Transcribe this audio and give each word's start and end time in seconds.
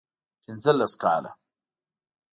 پنځه 0.43 0.71
لس 0.79 0.93
کاله 1.01 1.31